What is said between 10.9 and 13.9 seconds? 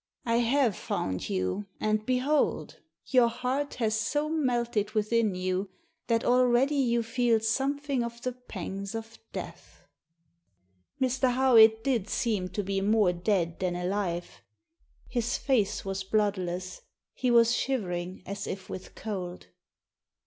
Mr. Howitt did seem to be more dead than